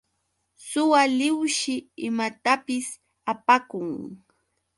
Suwa 0.69 1.01
lliwshi 1.17 1.75
imatapis 2.07 2.87
apakun. 3.31 3.89